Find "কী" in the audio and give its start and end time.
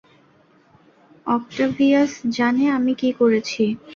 2.95-3.09